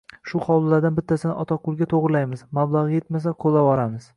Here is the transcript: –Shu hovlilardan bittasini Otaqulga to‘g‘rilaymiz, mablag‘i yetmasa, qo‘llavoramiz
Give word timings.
–Shu 0.29 0.39
hovlilardan 0.45 0.95
bittasini 0.99 1.35
Otaqulga 1.43 1.89
to‘g‘rilaymiz, 1.93 2.43
mablag‘i 2.61 2.99
yetmasa, 2.99 3.35
qo‘llavoramiz 3.47 4.09